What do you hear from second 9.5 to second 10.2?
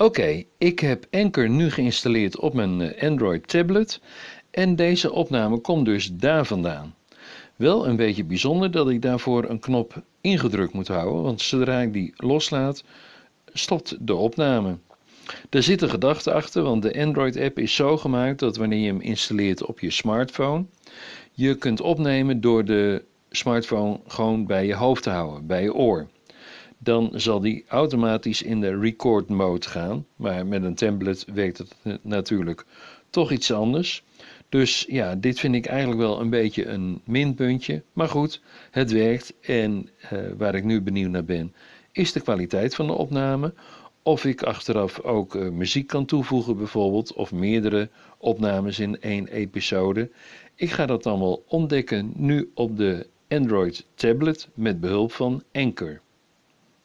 knop